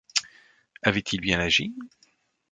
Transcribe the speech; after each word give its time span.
Avait-il 0.81 1.21
bien 1.21 1.39
agi? 1.39 1.75